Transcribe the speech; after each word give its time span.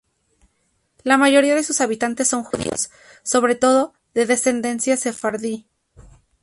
La 1.03 1.19
mayoría 1.19 1.53
de 1.53 1.61
sus 1.61 1.79
habitantes 1.79 2.27
son 2.27 2.43
judíos, 2.43 2.89
sobre 3.21 3.53
todo 3.53 3.93
de 4.15 4.23
ascendencia 4.23 4.97
sefardí. 4.97 5.67